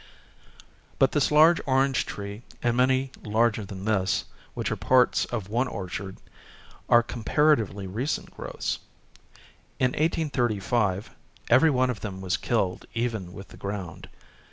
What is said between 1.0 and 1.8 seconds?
this large